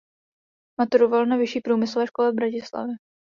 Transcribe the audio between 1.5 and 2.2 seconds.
průmyslové